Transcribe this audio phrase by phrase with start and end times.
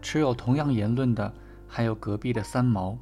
[0.00, 1.32] 持有同样言论的
[1.66, 2.96] 还有隔壁的三毛。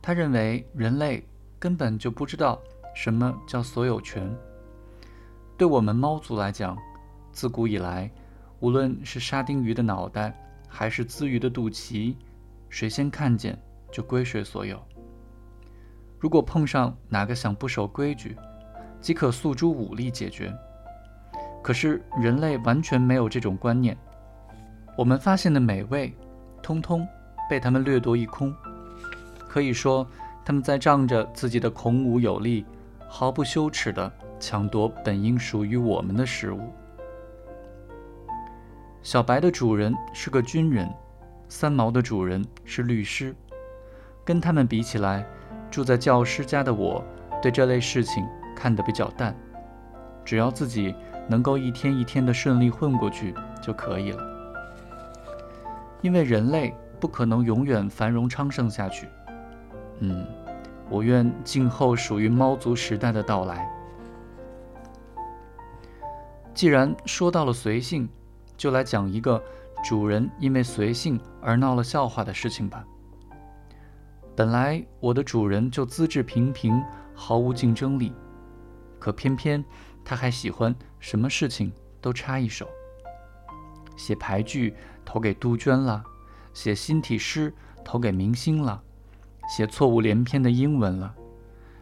[0.00, 1.26] 他认为人类
[1.58, 2.60] 根本就不知道
[2.94, 4.28] 什么叫所有权。
[5.56, 6.76] 对我们猫族来讲，
[7.30, 8.10] 自古以来，
[8.60, 10.34] 无论是沙丁鱼的脑袋，
[10.68, 12.16] 还是鲻鱼的肚脐，
[12.68, 13.56] 谁先看见
[13.92, 14.82] 就归谁所有。
[16.18, 18.36] 如果碰上哪个想不守规矩，
[19.00, 20.52] 即可诉诸武力解决。
[21.62, 23.96] 可是人类完全没有这种观念，
[24.96, 26.14] 我们发现的美味，
[26.62, 27.06] 通通
[27.48, 28.54] 被他们掠夺一空。
[29.48, 30.06] 可以说，
[30.44, 32.64] 他们在仗着自己的孔武有力，
[33.08, 36.60] 毫不羞耻地抢夺本应属于我们的食物。
[39.02, 40.88] 小白的主人是个军人，
[41.48, 43.34] 三毛的主人是律师。
[44.24, 45.26] 跟他们比起来，
[45.70, 47.04] 住在教师家的我，
[47.40, 49.34] 对这类事情看得比较淡，
[50.24, 50.94] 只要自己。
[51.28, 54.31] 能够一天一天的顺利混过去就可以了，
[56.02, 59.08] 因为人类不可能永远繁荣昌盛下去。
[60.00, 60.26] 嗯，
[60.90, 63.66] 我愿静候属于猫族时代的到来。
[66.52, 68.06] 既然说到了随性，
[68.56, 69.42] 就来讲一个
[69.82, 72.84] 主人因为随性而闹了笑话的事情吧。
[74.36, 76.82] 本来我的主人就资质平平，
[77.14, 78.12] 毫无竞争力，
[78.98, 79.64] 可偏偏。
[80.04, 82.66] 他还喜欢什么事情都插一手，
[83.96, 86.04] 写牌剧投给杜鹃了，
[86.52, 87.52] 写新体诗
[87.84, 88.82] 投给明星了，
[89.48, 91.14] 写错误连篇的英文了，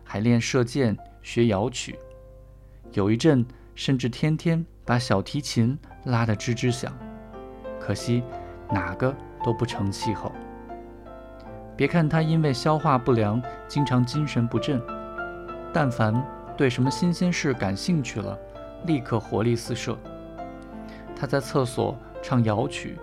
[0.05, 1.99] 还练射箭学摇曲，
[2.93, 6.93] 有一阵甚至天天把小提琴拉得吱吱响。
[7.79, 8.23] 可惜
[8.71, 10.33] 哪个都不成气候。
[11.77, 14.81] 别看他因为消化不良经常精神不振，
[15.73, 16.23] 但凡。
[16.57, 18.39] 对什么新鲜事感兴趣了，
[18.85, 19.97] 立刻活力四射。
[21.17, 22.99] 他在厕所唱摇曲，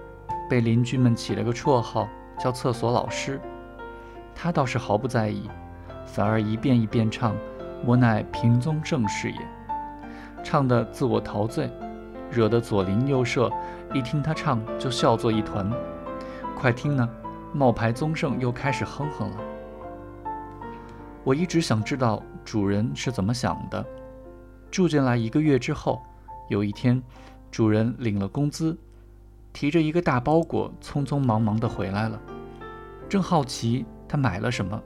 [0.50, 2.08] 被邻居们起了个绰号
[2.40, 3.40] 叫“厕所老师”。
[4.35, 5.50] 他倒是毫不在意，
[6.06, 7.35] 反而一遍一遍唱
[7.85, 9.38] ：“我乃平宗正士也。”
[10.44, 11.69] 唱得自我陶醉，
[12.30, 13.52] 惹得左邻右舍
[13.94, 15.69] 一听他唱就笑作一团。
[16.56, 17.07] 快听呢，
[17.53, 19.38] 冒牌宗盛又开始哼哼了。
[21.24, 23.86] 我一直想知道主人是怎么想的。
[24.72, 26.02] 住进来一个月之后，
[26.47, 27.02] 有一天，
[27.52, 28.78] 主人领了工资，
[29.59, 32.22] 提着一个大包裹，匆匆忙忙地回来了。
[33.09, 34.79] 正好奇他买了什么，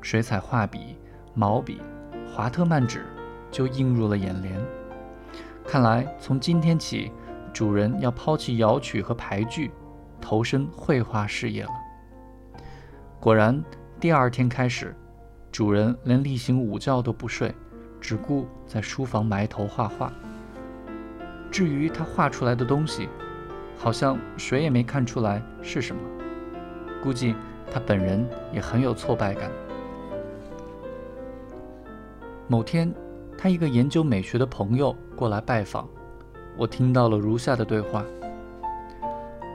[0.00, 0.96] 水彩画笔、
[1.34, 1.80] 毛笔、
[2.26, 3.06] 华特曼纸
[3.48, 4.60] 就映入了眼帘。
[5.64, 7.12] 看来从今天起，
[7.52, 9.70] 主人要抛弃摇曲和牌具，
[10.20, 11.70] 投身绘画事业了。
[13.20, 13.62] 果然，
[14.00, 14.92] 第二天开始。
[15.52, 17.54] 主人连例行午觉都不睡，
[18.00, 20.12] 只顾在书房埋头画画。
[21.52, 23.08] 至于他画出来的东西，
[23.82, 26.00] 好像谁也没看出来是什么。
[27.02, 27.34] 估计
[27.68, 29.50] 他本人也很有挫败感。
[32.46, 32.94] 某天，
[33.36, 35.88] 他一个研究美学的朋友过来拜访，
[36.56, 38.04] 我听到了如下的对话：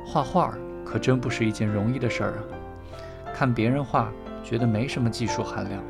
[0.06, 2.44] 画画可真不是一件容易的事儿啊！
[3.34, 4.12] 看别人画。
[4.44, 5.84] 觉得没什么技术含量，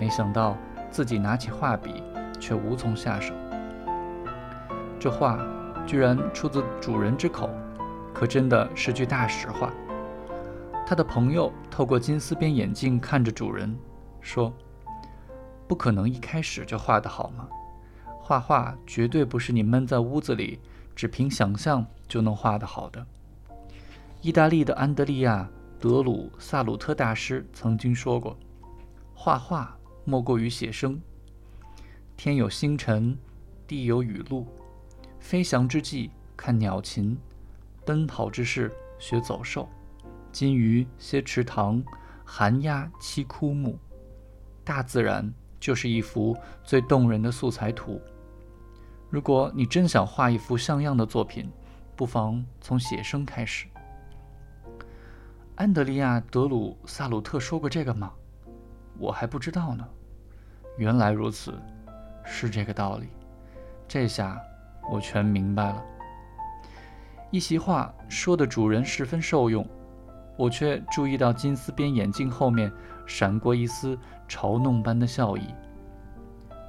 [0.00, 0.56] 没想到
[0.90, 2.02] 自己拿起画笔
[2.40, 3.34] 却无从下手。
[4.98, 5.36] 这画
[5.92, 7.50] 居然出自主人之口，
[8.14, 9.70] 可真的是句大实话。
[10.86, 13.76] 他的朋友透过金丝边眼镜看着主人，
[14.22, 14.50] 说
[15.68, 17.46] ：“不可能一开始就画得好吗？
[18.22, 20.58] 画画绝对不是你闷在屋子里
[20.96, 23.06] 只凭想象就能画得好的。”
[24.22, 25.46] 意大利的安德利亚。
[25.78, 28.34] 德鲁萨鲁特大师曾经说过
[29.12, 29.76] ：“画画
[30.06, 30.98] 莫过于写生。
[32.16, 33.18] 天有星辰，
[33.66, 34.46] 地有雨露，
[35.22, 37.16] 飞翔之际看鸟禽，
[37.86, 39.68] 奔跑之势学走兽，
[40.32, 41.82] 金鱼歇池塘，
[42.24, 43.78] 寒鸦栖枯木。
[44.64, 48.02] 大自然就是一幅最动人的素材图。
[49.08, 51.48] 如果你真想画一幅像样的作品，
[51.94, 53.66] 不妨从写生开始。”
[55.54, 58.12] 安德利亚·德鲁萨鲁特说过这个吗？
[58.98, 59.88] 我还不知道呢。
[60.76, 61.54] 原来如此，
[62.24, 63.06] 是这个道理。
[63.86, 64.42] 这下
[64.90, 65.82] 我全明白了。
[67.30, 69.66] 一席话说的主人十分受用，
[70.36, 72.70] 我却注意到金丝边眼镜后面
[73.06, 73.98] 闪过一丝
[74.28, 75.54] 嘲弄般的笑意。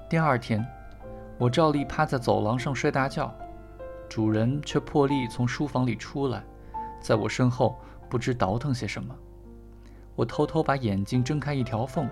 [0.09, 0.65] 第二天，
[1.37, 3.33] 我照例趴在走廊上睡大觉，
[4.07, 6.43] 主人却破例从书房里出来，
[7.01, 7.75] 在我身后。
[8.09, 9.15] 不知倒腾些什么，
[10.15, 12.07] 我偷偷把眼睛睁开一条缝，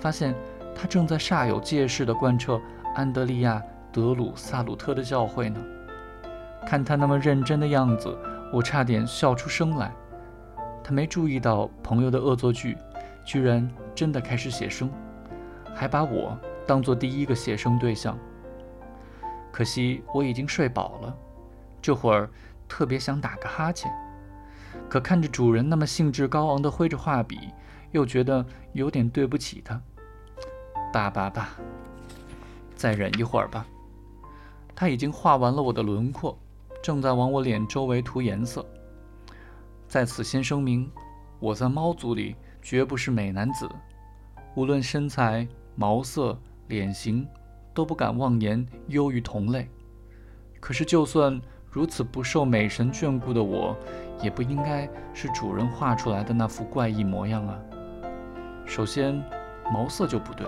[0.00, 0.34] 发现
[0.74, 2.60] 他正在煞有介事地贯彻
[2.96, 3.54] 安德利亚·
[3.92, 5.60] 德鲁萨鲁特的教诲呢。
[6.66, 8.16] 看他那么认真的样子，
[8.52, 9.92] 我差点笑出声来。
[10.84, 12.76] 他没注意到朋友的恶作剧，
[13.24, 14.90] 居然真的开始写生，
[15.74, 18.18] 还把我当做第一个写生对象。
[19.52, 21.16] 可惜我已经睡饱了，
[21.80, 22.30] 这会儿
[22.68, 23.90] 特别想打个哈欠，
[24.88, 27.38] 可看着主人那么兴致高昂地挥着画笔，
[27.90, 29.80] 又觉得有点对不起他。
[30.92, 31.48] 罢罢罢，
[32.74, 33.66] 再忍一会儿吧。
[34.80, 36.38] 他已经画完了我的轮廓，
[36.80, 38.64] 正在往我脸周围涂颜色。
[39.88, 40.88] 在此先声明，
[41.40, 43.68] 我在猫族里绝不是美男子，
[44.54, 45.44] 无论身材、
[45.74, 46.38] 毛色、
[46.68, 47.26] 脸型，
[47.74, 49.68] 都不敢妄言优于同类。
[50.60, 53.76] 可是，就算如此不受美神眷顾的我，
[54.22, 57.58] 也不应该是主人画出来的那副怪异模样啊。
[58.64, 59.20] 首先，
[59.72, 60.46] 毛色就不对，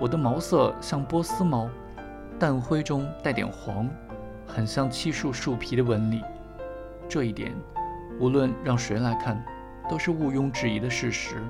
[0.00, 1.68] 我的毛色像波斯猫，
[2.38, 3.88] 淡灰中带点黄，
[4.46, 6.22] 很像漆树树皮的纹理。
[7.08, 7.52] 这一点。
[8.20, 9.44] 无论让谁来看，
[9.90, 11.42] 都是毋庸置疑的事实。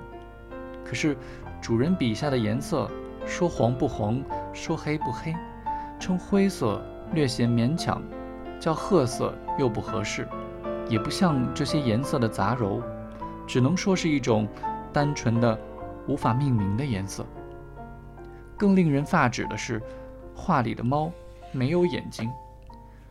[0.82, 1.14] 可是，
[1.60, 2.90] 主人笔下的颜色，
[3.26, 4.22] 说黄不黄，
[4.54, 5.34] 说黑不黑，
[6.00, 6.82] 称灰色
[7.12, 8.02] 略显勉强，
[8.58, 10.26] 叫褐色又不合适，
[10.88, 12.80] 也不像这些颜色的杂糅，
[13.46, 14.48] 只能说是一种
[14.90, 15.58] 单纯的、
[16.06, 17.26] 无法命名的颜色。
[18.56, 19.82] 更令人发指的是，
[20.34, 21.10] 画里的猫
[21.52, 22.30] 没有眼睛，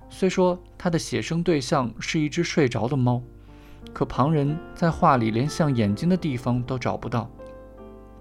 [0.09, 3.21] 虽说它的写生对象是一只睡着的猫。
[3.91, 7.29] 可旁人在画里连像眼睛的地方都找不到，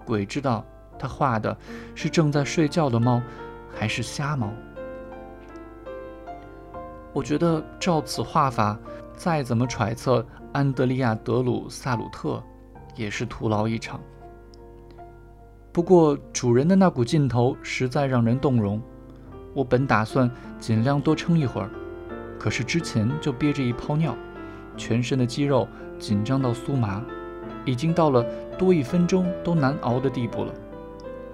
[0.05, 0.63] 鬼知道
[0.99, 1.57] 他画的
[1.95, 3.21] 是正在睡觉的猫，
[3.73, 4.51] 还是瞎猫。
[7.13, 8.77] 我觉得照此画法，
[9.15, 12.43] 再怎么揣测安德利亚·德鲁萨鲁特，
[12.95, 14.01] 也是徒劳一场。
[15.71, 18.81] 不过主人的那股劲头实在让人动容，
[19.53, 20.29] 我本打算
[20.59, 21.69] 尽量多撑一会儿，
[22.39, 24.15] 可是之前就憋着一泡尿。
[24.75, 25.67] 全身的肌肉
[25.99, 27.03] 紧张到酥麻，
[27.63, 28.25] 已经到了
[28.57, 30.53] 多一分钟都难熬的地步了。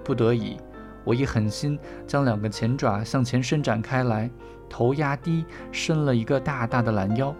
[0.04, 0.58] 不得已，
[1.04, 4.30] 我一狠心将两个前爪向前伸展开来，
[4.68, 7.34] 头压低，伸了一个大大的懒腰。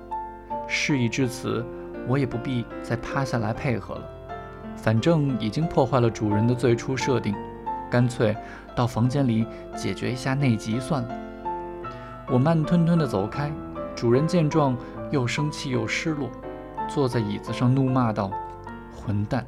[0.67, 1.63] 事已至此，
[2.09, 4.03] 我也不必再趴下来配合了。
[4.77, 7.35] 反正已经破坏了主人的最初设定，
[7.91, 8.35] 干脆
[8.75, 9.47] 到房间里
[9.77, 11.15] 解决一下内急算了。
[12.29, 13.53] 我慢吞吞地走开，
[13.95, 14.77] 主人见状。
[15.11, 16.31] 又生气又失落，
[16.89, 18.31] 坐在椅子上怒骂道
[18.95, 19.45] ：“混蛋！”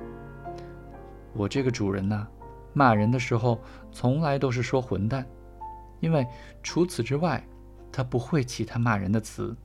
[1.35, 2.27] 我这个主人呐，
[2.73, 3.61] 骂人的时候
[3.93, 5.25] 从来都是说“混蛋”，
[6.03, 6.27] 因为
[6.65, 7.41] 除此之外，
[7.93, 9.57] 他不会其他骂人的词。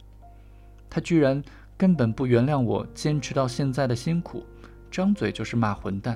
[0.88, 1.42] 他居然
[1.76, 4.46] 根本不原谅我坚持到现在的辛苦，
[4.92, 6.16] 张嘴就是骂“混蛋”，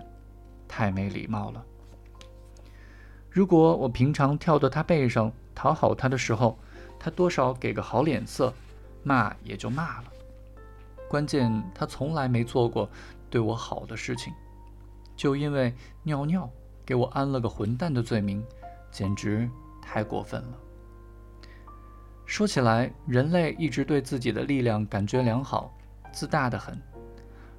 [0.69, 1.65] 太没礼貌了。
[3.31, 6.59] 如果我平常跳到他背上讨好他的时候，
[6.99, 8.53] 他多少给个好脸色。
[9.03, 10.11] 骂也就骂了，
[11.09, 12.87] 关键他从来没做过
[13.31, 14.31] 对我好的事情，
[15.15, 15.73] 就因为
[16.03, 16.47] 尿尿
[16.85, 18.45] 给我安了个混蛋的罪名，
[18.91, 19.49] 简直
[19.81, 20.53] 太过分了。
[22.27, 25.73] 说起来，人类一直对自己的力量感觉良好，
[26.13, 26.79] 自大的很。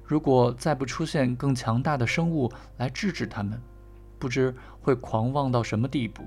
[0.05, 3.61] 如果再不出现更强大的生物来制止他们，
[4.17, 6.21] 不知会狂妄到什么地步。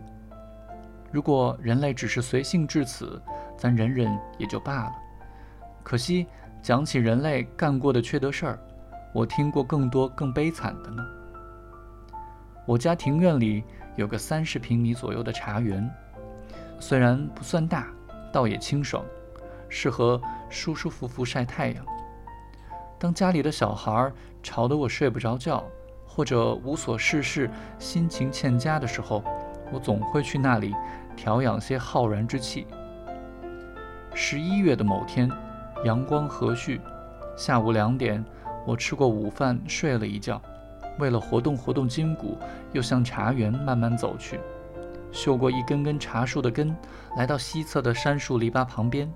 [1.13, 3.23] 如果人类只是随性至此，
[3.57, 4.93] 咱忍忍也就罢了。
[5.85, 6.27] 可惜，
[6.61, 8.59] 讲起人类干过的缺德事儿，
[9.15, 11.07] 我听过更多更悲惨的呢。
[12.67, 13.63] 我家庭院里
[13.95, 15.89] 有个三十平米左右的茶园，
[16.81, 17.87] 虽然不算大，
[18.33, 19.05] 倒也清爽，
[19.69, 20.21] 适合
[20.51, 21.87] 舒舒服服晒太阳。
[22.99, 24.11] 当家里的小孩
[24.43, 25.63] 吵得我睡不着觉，
[26.17, 29.23] 或者无所事事、心情欠佳的时候，
[29.71, 30.75] 我总会去那里
[31.15, 32.67] 调养些浩然之气。
[34.15, 35.31] 十一月的某天。
[35.85, 36.81] 阳光和煦，
[37.37, 38.25] 下午两点，
[38.67, 40.41] 我吃过午饭，睡了一觉。
[40.99, 42.39] 为了活动活动筋骨，
[42.73, 44.41] 又向茶园慢慢走去。
[45.13, 46.75] 嗅过一根根茶树的根，
[47.19, 49.13] 来到西侧的杉树篱笆旁边，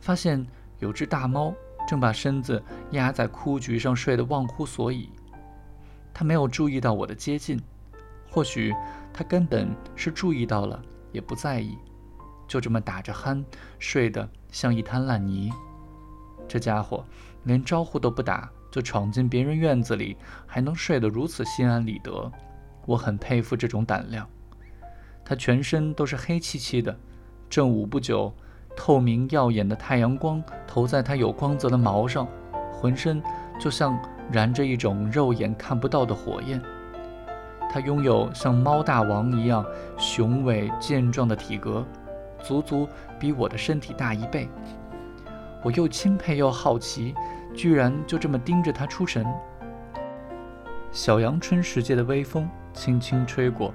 [0.00, 0.44] 发现
[0.78, 1.52] 有只大猫
[1.86, 2.60] 正把身子
[2.92, 5.10] 压在枯菊上睡得忘乎所以。
[6.14, 7.60] 他没有注意到我的接近，
[8.30, 8.72] 或许
[9.12, 10.80] 他根本是注意到了，
[11.10, 11.76] 也不在意，
[12.46, 13.44] 就这么打着鼾，
[13.80, 15.52] 睡得像一滩烂泥。
[16.46, 17.04] 这家伙
[17.42, 20.16] 连招呼都不打就闯进别人院子里，
[20.46, 22.30] 还能睡得如此心安理得，
[22.86, 24.28] 我很佩服这种胆量。
[25.24, 26.96] 他全身都是黑漆漆的，
[27.48, 28.32] 正午不久，
[28.76, 32.28] 透明耀眼的太阳光投在他有光泽的毛上，
[32.72, 33.22] 浑身
[33.58, 33.98] 就像
[34.30, 36.60] 燃着一种肉眼看不到的火焰。
[37.70, 39.64] 它拥有像猫大王一样
[39.96, 41.84] 雄伟健壮的体格，
[42.40, 42.88] 足足
[43.18, 44.48] 比我的身体大一倍。
[45.62, 47.14] 我又钦佩又好奇，
[47.54, 49.26] 居然就这么盯着他出神。
[50.92, 53.74] 小阳春时节的微风轻轻吹过，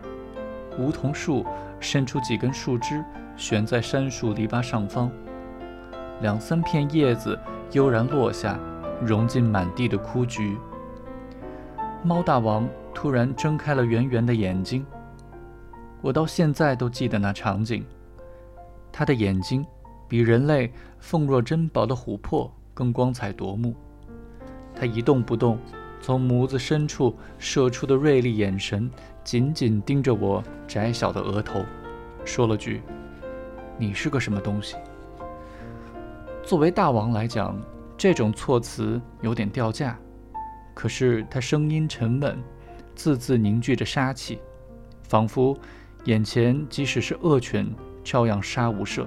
[0.78, 1.46] 梧桐树
[1.80, 3.04] 伸出几根树枝，
[3.36, 5.12] 悬在杉树篱笆上方。
[6.22, 7.38] 两三片叶子
[7.72, 8.58] 悠然落下，
[9.02, 10.58] 融进满地的枯菊。
[12.04, 14.86] 猫大王突然睁开了圆圆的眼睛，
[16.02, 17.86] 我到现在都记得那场景。
[18.92, 19.66] 他的眼睛。
[20.10, 23.76] 比人类凤若珍宝的琥珀更光彩夺目。
[24.76, 25.60] 他一动不动，
[26.02, 28.90] 从眸子深处射出的锐利眼神
[29.24, 31.64] 紧紧盯着我窄小的额头，
[32.26, 32.82] 说了句
[33.78, 34.78] ：“你是个什么东西？”
[36.42, 37.56] 作为大王来讲，
[38.00, 40.00] 这种措辞有点掉价。
[40.74, 42.42] 可是他声音沉稳，
[42.96, 44.40] 字字凝聚着杀气，
[45.04, 45.54] 仿佛
[46.06, 47.70] 眼前即使是恶犬，
[48.02, 49.06] 照样杀无赦。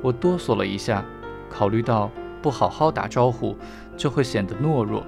[0.00, 1.04] 我哆嗦了一下，
[1.50, 2.08] 考虑到
[2.40, 3.56] 不好好打招呼
[3.96, 5.04] 就会显得懦弱，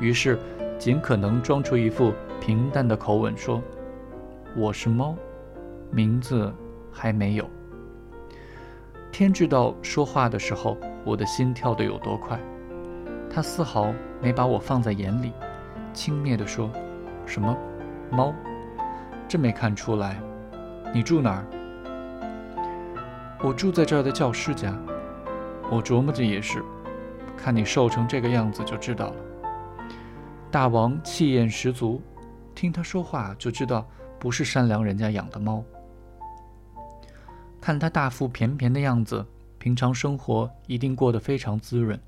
[0.00, 0.38] 于是
[0.78, 3.62] 尽可能装出一副平淡的口吻说
[4.56, 5.14] ：“我是猫，
[5.90, 6.50] 名字
[6.90, 7.46] 还没有。”
[9.12, 12.40] 天知道说话的时候我的心跳得有多快。
[13.30, 13.92] 他丝毫
[14.22, 15.32] 没把我放在眼里，
[15.92, 16.70] 轻蔑地说
[17.26, 17.54] ：“什么
[18.10, 18.32] 猫？
[19.28, 20.18] 真没看出来。
[20.94, 21.44] 你住哪儿？”
[23.44, 24.74] 我住在这儿的教师家，
[25.70, 26.64] 我琢磨着也是，
[27.36, 29.16] 看你瘦成这个样子就知道了。
[30.50, 32.00] 大王气焰十足，
[32.54, 33.86] 听他说话就知道
[34.18, 35.62] 不是善良人家养的猫。
[37.62, 39.24] 看他大腹便便的样子，
[39.58, 41.98] 平常生活一定过得非常滋润。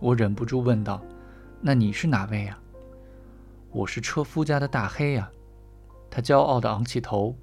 [0.00, 1.00] 我忍不住问道
[1.60, 2.58] ：“那你是哪位呀
[3.70, 5.30] ？”“我是车夫家的大黑呀。”
[6.10, 7.36] 他骄傲地昂起头。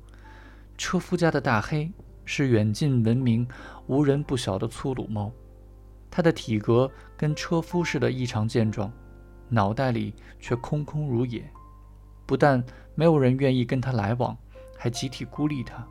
[0.78, 1.90] 车夫家的大黑。
[2.26, 3.46] 是远近闻名、
[3.88, 5.30] 无人不晓的粗鲁猫，
[6.10, 8.90] 它的体格跟车夫似的异常健壮，
[9.50, 11.44] 脑袋里却空空如也。
[12.26, 12.64] 不但
[12.96, 14.38] 没有人愿意跟它来往，
[14.78, 15.86] 还集体孤立它。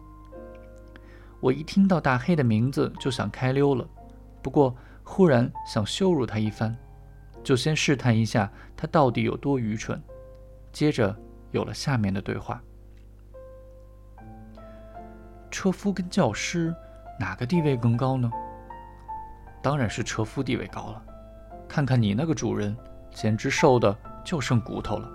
[1.42, 3.84] 我一听到大黑的名字就想开溜了，
[4.40, 4.72] 不过
[5.02, 6.72] 忽然想羞辱他一番，
[7.42, 10.00] 就先试探一下他到底有多愚蠢。
[10.70, 11.14] 接着
[11.50, 12.62] 有了下面的对话。
[15.50, 16.72] 车夫跟教师，
[17.18, 18.30] 哪个地位更高呢？
[19.60, 21.02] 当然是车夫地位高了。
[21.68, 22.76] 看看你那个主人，
[23.10, 25.10] 简直瘦的就剩骨头了。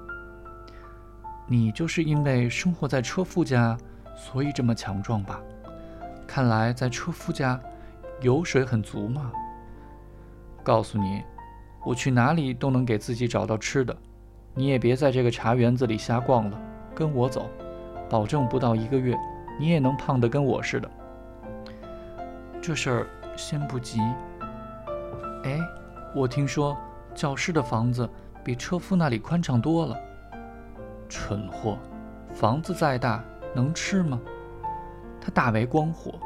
[1.47, 3.77] 你就是因为生活在车夫家，
[4.13, 5.41] 所以这么强壮吧？
[6.27, 7.59] 看来在车夫家，
[8.21, 9.31] 油水很足嘛。
[10.61, 11.23] 告诉你，
[11.85, 13.95] 我去哪里都能给自己找到吃的。
[14.53, 16.59] 你也别在这个茶园子里瞎逛了，
[16.93, 17.49] 跟我走，
[18.09, 19.17] 保证不到一个月。
[19.59, 20.91] 你也能胖得跟我似的。
[22.61, 23.99] 这事儿先不急。
[25.43, 25.59] 哎，
[26.13, 26.77] 我听说
[27.15, 28.07] 教师的房子
[28.43, 29.97] 比车夫那里宽敞多了。
[31.09, 31.77] 蠢货，
[32.33, 33.23] 房子再大
[33.55, 34.19] 能吃吗？
[35.27, 36.17] 他大为光火，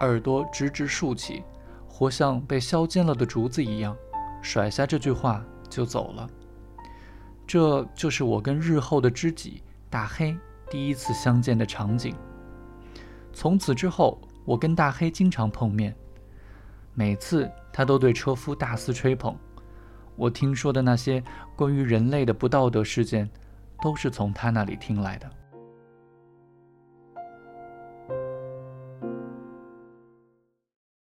[0.00, 1.44] 耳朵直直竖起，
[1.86, 3.96] 活像被削尖了的竹子一样，
[4.42, 6.28] 甩下这句话就走了。
[7.46, 10.36] 这就是我跟日后的知己大黑
[10.68, 12.16] 第一次相见的场景。
[13.32, 15.94] 从此之后，我跟大黑经常碰面，
[16.94, 19.36] 每次他都对车夫大肆吹捧。
[20.16, 21.22] 我听说的那些
[21.54, 23.30] 关于人类的不道德事件，
[23.80, 25.30] 都是从他那里听来的。